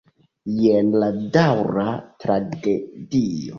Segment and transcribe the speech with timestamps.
[0.61, 1.85] Jen la daŭra
[2.25, 3.47] tragedio.